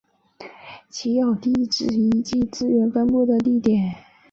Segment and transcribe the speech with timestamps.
[0.89, 3.93] 即有地质遗迹资源分布的地点。